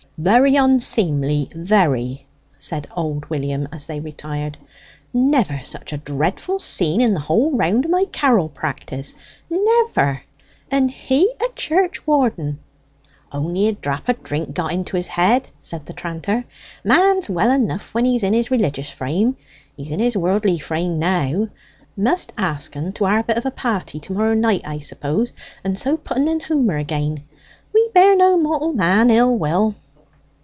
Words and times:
"Very 0.17 0.51
onseemly 0.55 1.49
very!" 1.51 2.27
said 2.59 2.87
old 2.95 3.27
William, 3.31 3.67
as 3.71 3.87
they 3.87 3.99
retired. 3.99 4.55
"Never 5.11 5.61
such 5.63 5.93
a 5.93 5.97
dreadful 5.97 6.59
scene 6.59 7.01
in 7.01 7.15
the 7.15 7.19
whole 7.19 7.57
round 7.57 7.87
o' 7.87 7.89
my 7.89 8.03
carrel 8.11 8.47
practice 8.47 9.15
never! 9.49 10.21
And 10.69 10.91
he 10.91 11.33
a 11.43 11.51
churchwarden!" 11.55 12.59
"Only 13.31 13.67
a 13.67 13.71
drap 13.71 14.09
o' 14.09 14.13
drink 14.13 14.53
got 14.53 14.71
into 14.71 14.95
his 14.95 15.07
head," 15.07 15.49
said 15.59 15.87
the 15.87 15.93
tranter. 15.93 16.45
"Man's 16.83 17.27
well 17.27 17.49
enough 17.49 17.91
when 17.95 18.05
he's 18.05 18.21
in 18.21 18.33
his 18.33 18.51
religious 18.51 18.91
frame. 18.91 19.35
He's 19.75 19.89
in 19.89 19.99
his 19.99 20.15
worldly 20.15 20.59
frame 20.59 20.99
now. 20.99 21.47
Must 21.97 22.31
ask 22.37 22.75
en 22.75 22.93
to 22.93 23.05
our 23.05 23.23
bit 23.23 23.37
of 23.37 23.45
a 23.47 23.49
party 23.49 23.99
to 24.01 24.13
morrow 24.13 24.35
night, 24.35 24.61
I 24.65 24.77
suppose, 24.77 25.33
and 25.63 25.79
so 25.79 25.97
put 25.97 26.17
en 26.17 26.27
in 26.27 26.41
humour 26.41 26.77
again. 26.77 27.23
We 27.73 27.89
bear 27.95 28.15
no 28.15 28.37
mortal 28.37 28.73
man 28.73 29.09
ill 29.09 29.35
will." 29.35 29.77